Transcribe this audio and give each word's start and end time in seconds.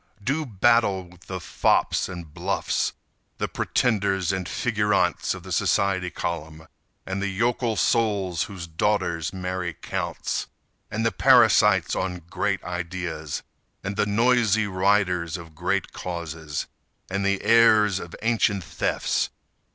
Do 0.23 0.47
battle 0.47 1.07
with 1.09 1.27
the 1.27 1.39
fops 1.39 2.09
and 2.09 2.33
bluffs, 2.33 2.93
The 3.37 3.47
pretenders 3.47 4.31
and 4.31 4.49
figurantes 4.49 5.35
of 5.35 5.43
the 5.43 5.51
society 5.51 6.09
column 6.09 6.67
And 7.05 7.21
the 7.21 7.27
yokel 7.27 7.75
souls 7.75 8.45
whose 8.45 8.65
daughters 8.65 9.31
marry 9.31 9.75
counts; 9.75 10.47
And 10.89 11.05
the 11.05 11.11
parasites 11.11 11.95
on 11.95 12.23
great 12.31 12.63
ideas, 12.63 13.43
And 13.83 13.95
the 13.95 14.07
noisy 14.07 14.65
riders 14.65 15.37
of 15.37 15.53
great 15.53 15.93
causes, 15.93 16.65
And 17.07 17.23
the 17.23 17.43
heirs 17.43 17.99
of 17.99 18.15
ancient 18.23 18.63
thefts. 18.63 19.29